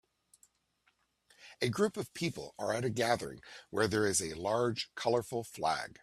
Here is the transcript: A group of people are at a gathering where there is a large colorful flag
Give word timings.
A 1.61 1.69
group 1.69 1.95
of 1.95 2.11
people 2.15 2.55
are 2.57 2.73
at 2.73 2.83
a 2.85 2.89
gathering 2.89 3.39
where 3.69 3.87
there 3.87 4.07
is 4.07 4.19
a 4.19 4.33
large 4.33 4.89
colorful 4.95 5.43
flag 5.43 5.99